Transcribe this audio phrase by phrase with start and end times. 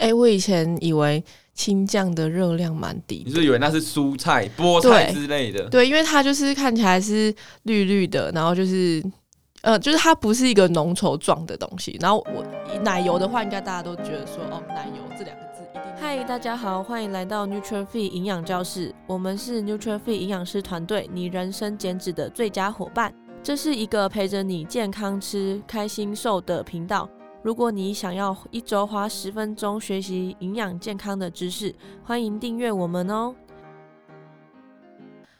[0.00, 1.22] 哎、欸，我以前以为
[1.52, 5.68] 青酱的热量蛮低，你是以为那是蔬菜、菠菜之类的？
[5.68, 7.32] 对，因为它就是看起来是
[7.64, 9.04] 绿绿的，然后就是
[9.60, 11.98] 呃，就是它不是一个浓稠状的东西。
[12.00, 12.42] 然后我
[12.80, 15.82] 奶油的话，应该大家都觉得说哦，奶油这两个字一定。
[16.00, 23.12] 嗨，大家好，欢迎来到 Nuture Fit 营养教室，我们是 Nuture Fit 营养师团队，你人生减脂的最佳伙伴。
[23.42, 27.06] 这是一个陪着你健康吃、开心瘦的频道。
[27.42, 31.74] 如果你想要一周花十分钟学习营养健康的知识，
[32.04, 33.34] 欢迎订阅我们哦。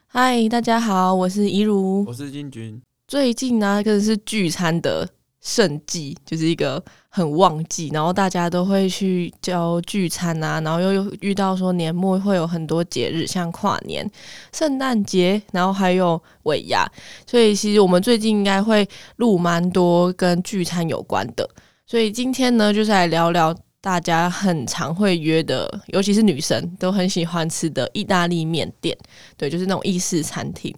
[0.06, 2.80] 嗨，大家好，我是怡如，我是金君。
[3.06, 5.06] 最近呢，可是聚餐的
[5.42, 14.10] 盛季，就是一个很旺季，然后大家都会去交聚餐啊，然后又又遇到说年末会有很多节日，像跨年、
[14.54, 16.90] 圣诞节，然后还有尾牙，
[17.26, 21.46] 所以其实我们最近应该会录蛮多跟聚餐有关的。
[21.90, 28.96] 所以今天呢，就是来聊聊大家很常会约的，尤其是女生都很喜欢吃的意大利面店，
[29.36, 30.72] 对，就是那种意式餐厅。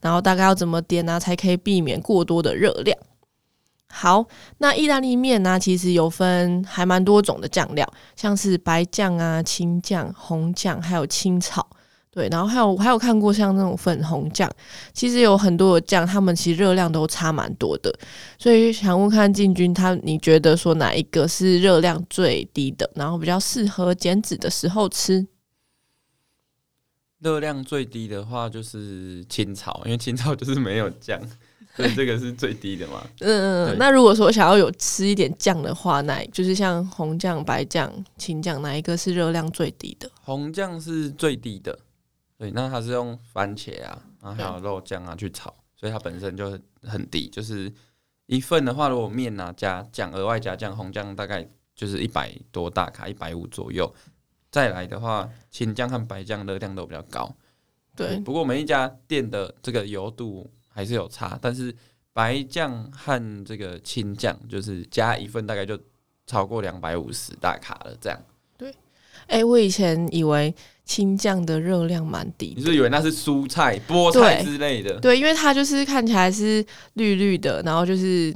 [0.00, 2.98] 然后大概要怎么点呢、才可以避免过多的热量？
[3.86, 4.26] 好，
[4.58, 11.64] 那意大利面呢、其实有分还蛮多种的酱料，像是白酱啊、青酱、红酱，还有青草。
[12.16, 14.50] 对，然后还有还有看过像那种粉红酱，
[14.94, 17.94] 其实有很多的酱，它们其实热量都差蛮多的，
[18.38, 25.26] 所以想问看进军他，你觉得说哪一个是热量最低的，然后比较适合减脂的时候吃？
[27.18, 31.20] 热量最低的话就是青草，因为青草就是没有酱，
[31.76, 33.06] 所以这个是最低的嘛。
[33.20, 40.10] 嗯嗯，那如果说想要有吃一点酱的话，那就是像红酱、白酱、青酱，哪一个是热量最低的？
[40.22, 41.78] 红酱是最低的。
[42.38, 47.28] 对，那它是用番茄啊，然后还有肉酱啊去炒，所以它本身就很低。
[47.28, 47.72] 就是
[48.26, 53.92] 一份的话，如果面啊加酱，额外加酱，红酱大概就是一百多大卡，一百五左右。
[54.50, 57.34] 再来的话，青酱和白酱热量都比较高。
[57.94, 61.74] 对，不过每一家店的这个油度还是有差，但是
[62.12, 65.78] 白酱和这个青酱就是加一份大概就
[66.26, 68.20] 超过两百五十大卡了，这样。
[68.58, 68.74] 对，
[69.26, 70.54] 哎、欸，我以前以为。
[70.88, 74.94] 青酱的热量蛮低，你是以为那是蔬菜、菠菜之类的？
[75.00, 78.32] 对，因为它就是看起来是绿绿的，然后就是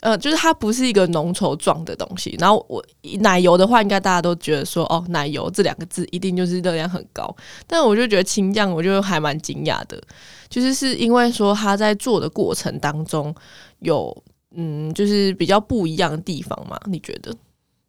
[0.00, 2.36] 呃，就是它不是一个浓稠状的东西。
[2.40, 2.84] 然后我
[3.20, 7.32] 奶油的话，应该大家都觉得说哦，奶油这两个字一定就是热量很高。
[7.64, 10.02] 但我就觉得青酱，我就还蛮惊讶的，
[10.48, 13.32] 就是是因为说它在做的过程当中
[13.78, 14.12] 有
[14.56, 16.76] 嗯，就是比较不一样的地方嘛？
[16.86, 17.32] 你觉得？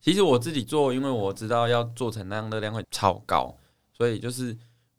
[0.06, 3.52] 其实我自己做，因为我知道要做成那样热量会超高。
[3.92, 4.56] 所以就是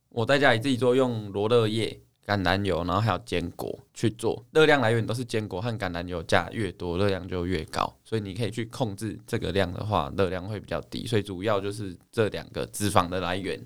[0.09, 1.97] 我在家里自己做，用罗勒叶、
[2.27, 7.97] 橄榄油，然后还有坚果去做，热量来源都是坚果和橄榄油，加越多热量就越高。
[8.05, 11.07] 所以你可以去控制这个量的话，热量会比较低。
[11.07, 13.65] 所以主要就是这两个脂肪的来源。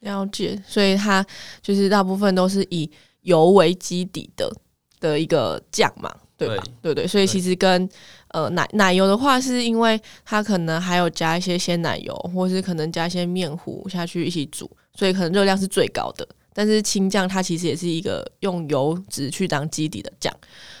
[0.00, 1.24] 了解，所以它
[1.62, 2.90] 就是大部分都是以
[3.22, 4.54] 油为基底的
[5.00, 6.14] 的一个酱嘛，
[6.46, 6.64] 对吧？
[6.82, 7.88] 对，对对，所以其实跟
[8.28, 16.26] 呃奶奶油的话，是因为它可能还有加一些鲜奶油，或是可能加一些面糊下去一起煮，所以可能热量是最高的。
[16.54, 20.30] 但是青酱它其实也是一个用油脂去当基底的酱，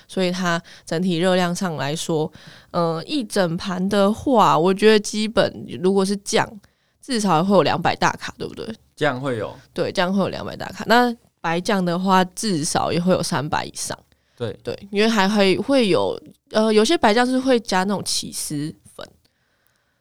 [0.06, 2.30] 所以它整体热量上来说，
[2.72, 6.46] 呃，一整盘的话，我觉得基本如果是酱，
[7.00, 8.68] 至少会有两百大卡，对不对？
[8.94, 10.84] 酱会有，对，酱会有两百大卡。
[10.86, 13.98] 那白酱的话，至少也会有三百以上。
[14.36, 16.20] 对对，因为还会会有
[16.50, 19.06] 呃，有些白酱是会加那种起司粉，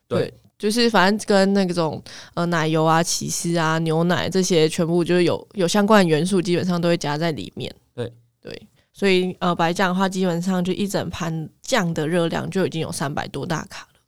[0.08, 2.02] 对，对，就是反正跟那种
[2.34, 7.74] 呃奶油啊、起司啊、牛奶这些全部就是有有相关的元素，基本上都会加在里面。
[7.94, 8.12] 对
[8.42, 14.00] 对，所以呃白酱的话，基本上就一整盘酱的热量就已经有三百多大卡了。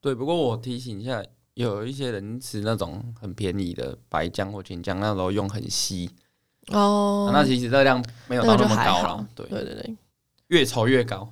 [0.00, 6.10] 对，不过我提醒一下，有一些人吃那种很便宜的白酱或甜酱，那时候用很稀。
[6.68, 9.96] 哦、啊，那其实热量没有到那么高了，对对对对，
[10.48, 11.28] 越稠越高，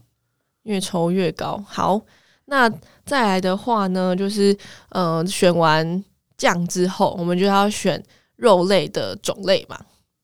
[0.64, 1.62] 越稠越高。
[1.66, 2.00] 好，
[2.46, 2.68] 那
[3.06, 4.56] 再来的话呢，就是
[4.88, 6.04] 呃，选完
[6.36, 8.02] 酱之后，我们就要选
[8.36, 9.78] 肉类的种类嘛。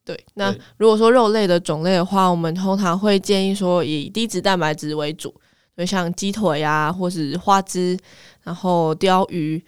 [0.05, 5.35] 对，那如果说肉类的种类的话，我们通常会建议说以低脂蛋白质为主，
[5.77, 7.99] 就像鸡腿啊，或是花枝，
[8.43, 9.65] 然后鲷鱼。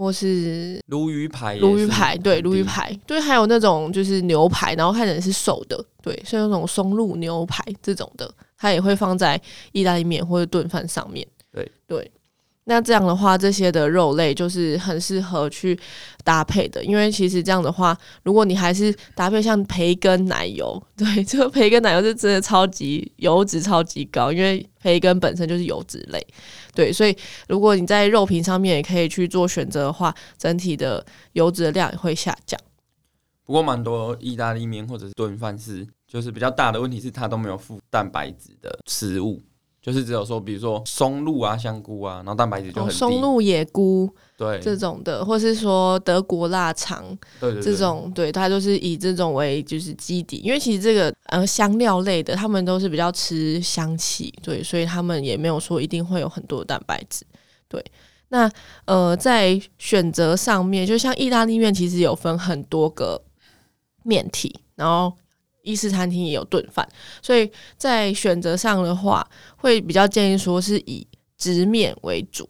[0.00, 2.90] 或是鲈鱼排，鲈鱼排对，鲈鱼排。
[3.06, 9.38] 对，还有那种就是牛排，然后看起来是瘦的，对，像那种松露牛排这种的，它也会放在
[9.72, 11.26] 意大利面或者炖饭上面。
[11.52, 11.70] 对。
[11.86, 12.10] 对，
[12.70, 15.76] 那这样的话，这些的肉类就是很适合去
[16.22, 26.24] 搭配的，因为其实这样的话，如果你还是搭配像培根奶油， 对，这个培根奶油是真的超级油脂超级高，因为培根本身就是油脂类，
[26.72, 27.16] 对，所以
[27.48, 32.56] 如果你在肉品上面也可以去做选择的话，整体的油脂的量也会下降。
[33.44, 39.42] 不过，蛮多意大利面或者是炖饭是，就是比较大的问题是它都没有附蛋白质的食物。
[39.82, 42.94] 就是只有说，比如说松露啊、香菇啊，然后蛋白质就很低。
[42.94, 47.02] 松露、野菇，对这种的，或是说德国腊肠，
[47.40, 57.24] 对这种对它就是以这种为就是基底，因为其实这个呃香料类的，他们都是比较吃香气，对，所以他们也没有说一定会有很多的蛋白质。
[57.66, 57.82] 对，
[58.28, 58.50] 那
[58.84, 63.22] 呃在选择上面，就像意大利面，其实有分很多个
[64.02, 65.16] 面体，然后。
[65.70, 66.86] 意式餐厅也有炖饭，
[67.22, 69.24] 所以在选择上的话，
[69.56, 71.06] 会比较建议说是以
[71.38, 72.48] 直面为主，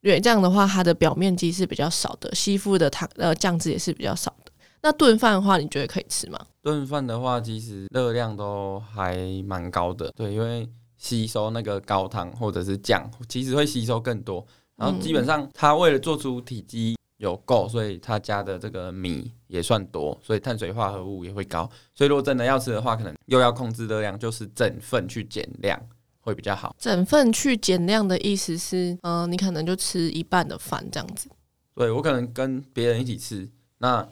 [0.00, 4.52] 因为，这样的话它的表面积是比较少的，吸附的汤呃酱汁也是比较少的。
[4.82, 6.38] 那炖饭的话，你觉得可以吃吗？
[6.62, 9.16] 炖饭的话，其实热量都还
[9.46, 14.44] 蛮高的，对，因为吸收那个高汤或者是酱，其实会吸收更多，
[14.76, 16.96] 然后基本上它为了做出体积。
[17.22, 21.70] 有够，所以他加的这个米也算多，所以碳水化合物也会高。
[21.94, 25.80] 所以如果真的要吃的话，可能又要控制热量，就是整份去减量
[26.18, 26.74] 会比较好。
[26.80, 31.30] 整份去减量的意思是，嗯、呃，你可能就吃一半的饭这样子。
[31.76, 33.48] 对，我可能跟别人一起吃，
[33.78, 34.04] 那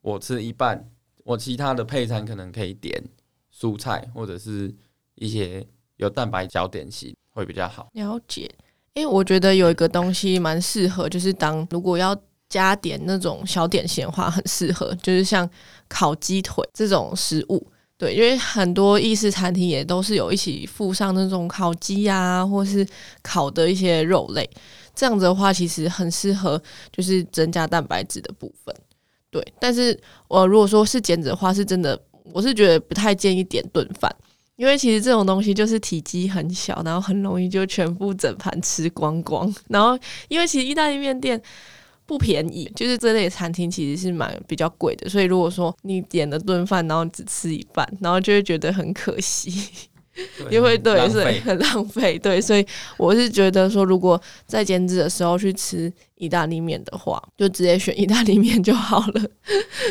[0.00, 0.88] 我吃一半，
[1.22, 3.04] 我其他的配餐可能可以点
[3.54, 4.74] 蔬菜或者是
[5.16, 5.66] 一些
[5.98, 7.90] 有蛋白小点心会比较好。
[7.92, 8.50] 了解，
[8.94, 12.18] 因为我觉得有一个东西蛮适合，就是当如果要。
[12.54, 15.48] 加点那种小点心的话，很适合，就是像
[15.88, 17.66] 烤鸡腿这种食物，
[17.98, 22.86] 对，因为很多意式餐厅也都是有一起附上那种烤鸡啊，或是
[23.22, 24.48] 烤的一些肉类，
[24.94, 26.62] 这样子的话，其实很适合，
[26.92, 28.72] 就是增加蛋白质的部分，
[29.32, 29.44] 对。
[29.58, 32.00] 但是我如果说是减脂的话，是真的，
[32.32, 34.14] 我是觉得不太建议点炖饭，
[34.54, 39.98] 因为其实这种东西就是体积很小，然后很容易就全部整盘吃光光，然后
[40.28, 41.42] 因为其实意大利面店。
[42.06, 49.88] 不便宜，就是这类餐厅其实是蛮比较贵的，所以如果说你点了顿饭，然后只吃一半，然后就会觉得很可惜。
[50.50, 52.18] 因为对，所以很浪费。
[52.18, 52.66] 对，所以
[52.96, 59.22] 我是觉得说，如果在减脂的时候去吃意大利面的话，就直接选意大利面就好了。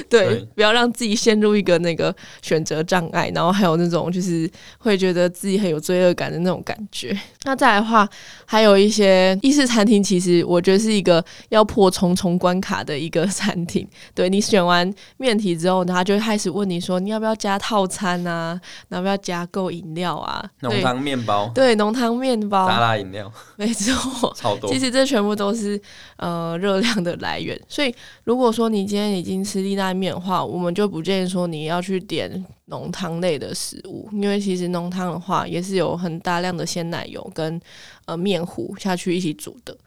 [0.09, 7.17] 对，对，不要让自己陷入一个那个选择障碍，然后还有那种就是会觉得自己很有罪恶感的那种感觉。
[7.43, 8.07] 那再来的话，
[8.45, 13.85] 还有一些意式餐厅，其实我觉得是一个要破重重关卡的一个餐厅。
[14.15, 18.59] 对，你选完面体之后，他就会开始问你说，你要不要加套餐啊？
[18.89, 20.12] 要不要加购饮料？
[20.17, 24.71] 啊，浓汤面包，对，浓汤面包，沙拉饮料， 没错，超多。
[24.71, 25.79] 其实这全部都是
[26.17, 27.93] 呃热量的来源，所以
[28.23, 37.59] 如果说你今天已经吃意大利面的话，我们就不建议说你要去点浓汤类的食物，因为其实浓汤的话也是有很大量的鲜奶油跟
[38.05, 39.77] 呃面糊下去一起煮的，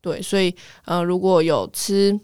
[0.00, 2.18] 对，所以呃如果有吃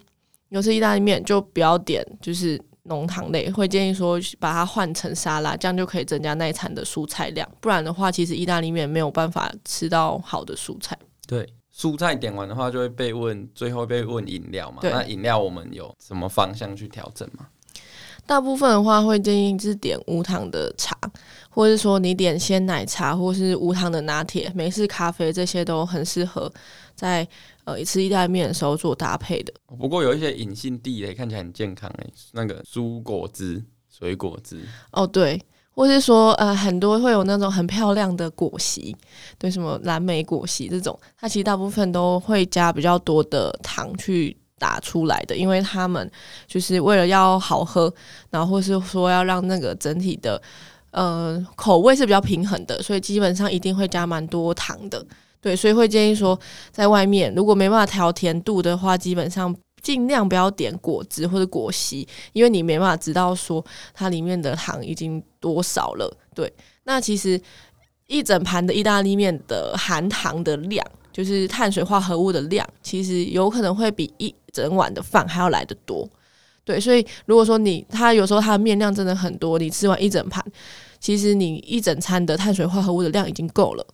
[0.48, 2.60] 有吃意大利面，就不要点，就是。
[2.84, 7.48] 浓糖类会建议说把它换成沙拉，这样就可以增加那一餐的蔬菜量。
[7.60, 10.98] 不然的话，其实意大利面没有办法吃到好的蔬菜。
[11.26, 14.78] 对，蔬菜点完的话就会被问，最后被问饮料嘛。
[14.82, 17.46] 那饮料我们有什么方向去调整吗？
[18.24, 20.96] 大部分的话会建议是点无糖的茶，
[21.50, 26.52] 或者是说你点鲜奶茶，或是无糖的拿铁、美式咖啡，这些都很适合
[26.94, 27.26] 在
[27.64, 29.52] 呃吃意大利面的时候做搭配的。
[29.78, 34.60] 不过有一些隐性地雷看起来很健康诶，那个蔬果汁、水果汁
[34.92, 35.40] 哦，对，
[35.70, 38.96] 或是说呃很多会有那种很漂亮的果昔，
[39.38, 44.36] 对，什么蓝莓果昔这种，它其实大部分都会加比较多的糖去。
[44.58, 46.08] 打出来的，因为他们
[46.46, 47.92] 就是为了要好喝，
[48.30, 50.40] 然后或是说要让那个整体的
[50.92, 55.04] 呃口味是比较平衡的，所以基本上一定会加蛮多糖的。
[55.42, 56.38] 对，所以会建议说，
[56.70, 66.16] 在外面如果没办法调甜度的话，基本上尽量不要点果汁或者果昔，因为你没办法知道说它里面的糖已经多少了。
[66.34, 66.50] 对，
[66.84, 67.38] 那其实
[68.06, 70.86] 一整盘的意大利面的含糖的量。
[71.12, 76.08] 就是碳水化合物的量，其实有可能会比一整碗的饭还要来得多，
[76.64, 80.42] 对，所以如果说你它有时候它的面量真的很多，你吃完一整盘，
[80.98, 83.86] 其实你一整餐的碳水化合物的量已经够了，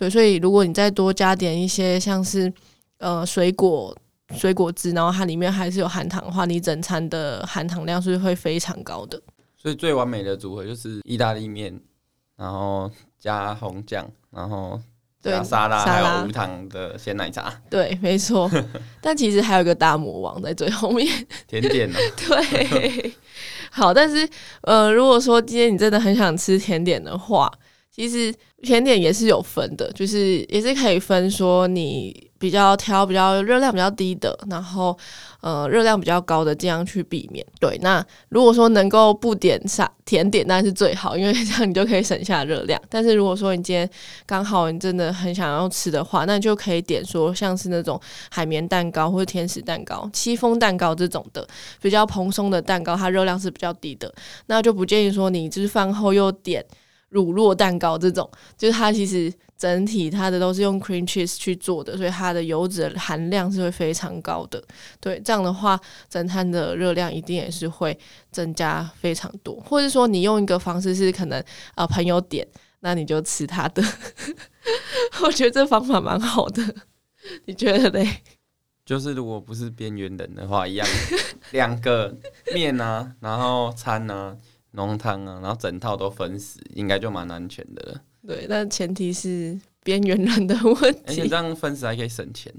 [0.00, 2.50] 对，所以如果你再多加点一些像是
[2.96, 3.94] 呃水果
[4.34, 9.20] 水果汁，然后它里面还是有含糖的话，你整餐的含糖量是会非常高的。
[9.58, 11.78] 所以最完美的组合就是意大利面，
[12.34, 14.80] 然后加红酱，然后。
[15.22, 17.52] 对，沙拉，还有无糖的鲜奶茶。
[17.68, 18.50] 对，没错。
[19.02, 21.06] 但其实还有一个大魔王在最后面，
[21.46, 21.98] 甜点呢？
[22.16, 23.12] 对，
[23.70, 24.26] 好，但是
[24.62, 27.52] 呃，如果说今天你真的很想吃甜点的话，
[28.00, 34.96] 其实甜点也是有分的，就是也是可以分说你比较挑比较热量比较低的，然后
[35.42, 37.44] 呃热量比较高的，尽量去避免。
[37.58, 42.80] 对，那如果说能够不点啥甜点，那是最好，因为 这样你就可以省下热量。
[42.88, 43.86] 但是如果说你今天
[44.24, 51.46] 刚好你真的很想要吃的话，那就可以点说像是那种海绵蛋糕或者甜食蛋糕、戚风蛋糕这种的
[51.82, 54.10] 比较蓬松的蛋糕，它热量是比较低的，
[54.46, 56.64] 那就不建议说你就是饭后又点。
[57.10, 64.62] 乳酪蛋糕这种，就是它其实整体它的都是用 cream cheese 去做的，所以它的油脂含量是会非常高的。
[65.00, 67.96] 对，这样的话，整餐的热量一定也是会
[68.30, 69.54] 增加非常多。
[69.66, 71.42] 或者说，你用一个方式是可能
[71.74, 72.46] 啊、朋友点，
[72.80, 73.82] 那你就吃他的。
[75.22, 76.62] 我觉得这方法蛮好的，
[77.46, 78.08] 你觉得嘞？
[78.86, 80.86] 就是如果不是边缘人的话，一样
[81.50, 82.16] 两个
[82.54, 84.36] 面啊，然后餐啊。
[84.72, 88.00] 浓汤啊，然后整套都分食，应该就蛮安全的了。
[88.26, 91.00] 对，但前提是边缘人的问题。
[91.06, 92.52] 而且这样分食还可以省钱。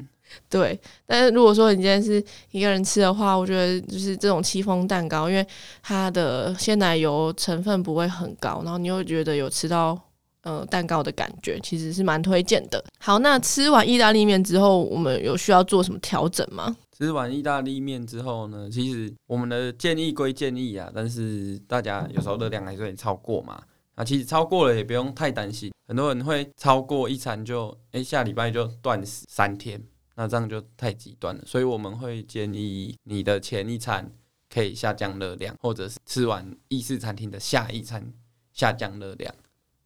[0.49, 5.45] 对，但是如果说你今天是一个人吃的话，我觉得就是这种戚风蛋糕，因为
[5.83, 9.99] 它的鲜奶油成分不会很高，然后你又觉得有吃到
[10.43, 12.83] 呃蛋糕的感觉，其实是蛮推荐的。
[12.99, 16.75] 好，那吃完意大利面之后，我们有需要做什么调整吗？
[16.97, 23.61] 吃完意大利面之后呢，其实我们的建议归建议啊，但是大家有时候热量还是会超过嘛。
[23.95, 29.83] 啊，其实超过了也不用太担心，很多人会超过一餐就诶、下礼拜就断食三天，
[30.15, 31.43] 那这样就太极端了。
[31.45, 34.09] 所以我们会建议你的前一餐
[34.49, 38.13] 可以下降热量，或者是吃完意式餐厅的下一餐
[38.53, 39.35] 下降热量，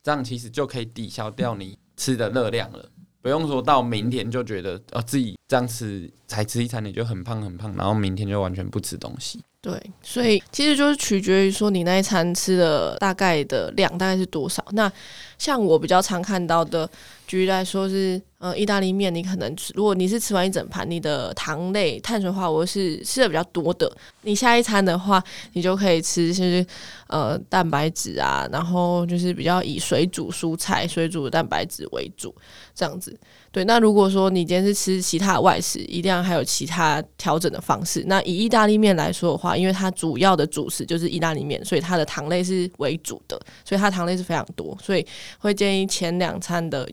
[0.06, 2.86] 这样其实就可以抵消掉你吃的热量了。
[3.24, 9.44] 不用说到明天就觉得哦，自己这样吃才吃一餐你就很胖很胖，然后明天就完全不吃东西。
[9.62, 14.64] 对，所以其实就是取决于说你那一餐吃的大概的量大概是多少。
[14.74, 14.92] 那
[15.40, 16.88] 像我比较常看到的，
[17.26, 25.24] 举例来说是呃意大利面，你可能吃，如果你是吃完一整盘，你的糖类碳水化合物是吃的比较多的，你下一餐的话，
[25.54, 26.64] 你就可以吃就是
[27.08, 32.36] 呃蛋白质啊，然后就是比较以水煮蔬菜、水煮蛋白质为主，
[32.76, 33.18] 这样子。
[33.52, 38.04] 对，那如果说你今天是吃其他的外食，一定要还有其他调整的方式。
[38.06, 45.04] 那以意大利面来说的话，因为它主要的主食就是意大利面，所以它的糖类是为主的，所以它糖类是非常多，所以
[45.40, 46.88] 会建议前两餐的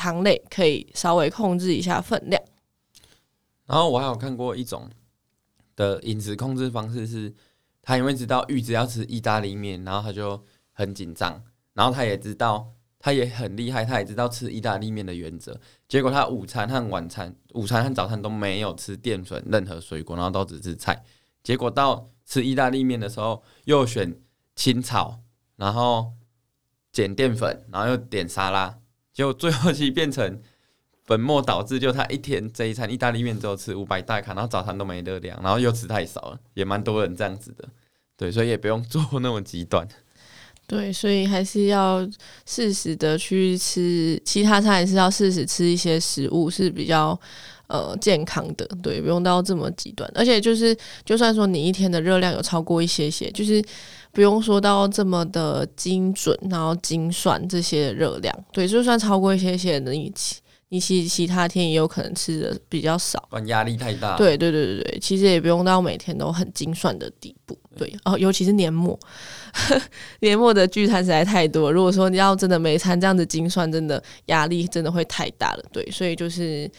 [0.00, 2.42] 糖类可以稍微控制一下分量。
[3.66, 4.88] 然后我还有看过一种
[5.76, 7.34] 的饮食控制方式是，
[7.82, 10.42] 他因为知道玉子要吃意大利面，然后他就
[10.72, 11.42] 很紧张，
[11.74, 12.72] 然后他也知道。
[13.02, 15.58] 他也很厉害，他也知道吃意大利面的原则。
[15.88, 21.02] 结果他午餐和晚餐、午餐和早餐都没有吃淀粉、任何水果，然后都只吃菜。
[21.42, 24.14] 结果到吃意大利面的时候，又选
[24.54, 25.18] 清炒，
[25.56, 26.12] 然后
[26.92, 28.78] 减淀粉，然后又点沙拉。
[29.12, 30.40] 结果最后其实变成
[31.06, 37.68] 本末倒置，就他一天这一餐意大利面只有吃五百大卡，然后早餐都没热量，然后又吃太少了，也蛮多人这样子的。
[38.16, 39.86] 对，所以也不用做那么极端。
[40.66, 42.08] 对，所以还是要
[42.46, 47.18] 适时的去吃其他餐，还是要适时吃一些食物是比较
[47.70, 48.68] 呃健康的。
[48.82, 50.10] 对，不用到这么极端。
[50.14, 53.64] 而且就是，就算说你一天的热量有超过一些些，就是
[54.12, 58.44] 不用说到这么的精准，然后精算这些热量。
[58.52, 60.36] 对，就算超过一些些的你其
[60.72, 64.16] 你其其他天也有可能吃的比较少，压力太大。
[64.16, 67.58] 对对对对对，其实也不用到每天都很精算的地步。
[67.76, 68.96] 对哦，尤其是年末。
[70.20, 75.64] 年末的聚餐实在太多，如果说你要真的每餐这样子精算，真的压力真的会太大了。
[75.72, 76.70] 对，所以就是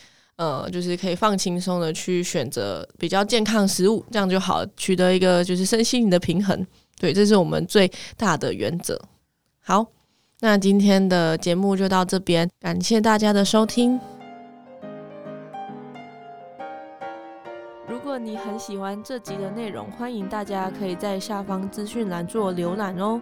[0.42, 6.66] 呃，就是可以放轻松的去选择比较健康食物，这样就好，取得一个就是身心灵的平衡。
[7.00, 9.00] 对，这是我们最大的原则。
[9.60, 9.86] 好，
[10.40, 14.00] 那今天的节目就到这边，感谢大家的收听。
[17.88, 23.22] 如果你很喜欢这集的内容，欢迎大家可以在下方资讯栏做浏览哦。